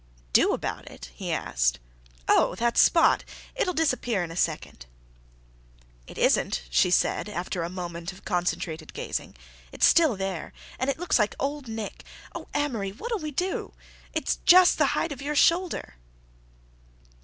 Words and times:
"Do 0.33 0.51
about 0.51 0.89
it?" 0.89 1.11
he 1.13 1.31
asked. 1.31 1.79
"Oh—that 2.27 2.75
spot; 2.75 3.23
it'll 3.53 3.71
disappear 3.71 4.23
in 4.23 4.31
a 4.31 4.35
second." 4.35 4.87
"It 6.07 6.17
isn't," 6.17 6.63
she 6.71 6.89
said, 6.89 7.29
after 7.29 7.61
a 7.61 7.69
moment 7.69 8.11
of 8.11 8.25
concentrated 8.25 8.95
gazing, 8.95 9.35
"it's 9.71 9.85
still 9.85 10.15
there—and 10.17 10.89
it 10.89 10.97
looks 10.97 11.19
like 11.19 11.35
Old 11.39 11.67
Nick—oh, 11.67 12.47
Amory, 12.55 12.89
what'll 12.89 13.19
we 13.19 13.29
do! 13.29 13.73
It's 14.11 14.37
just 14.37 14.79
the 14.79 14.85
height 14.97 15.11
of 15.11 15.21
your 15.21 15.35
shoulder." 15.35 15.93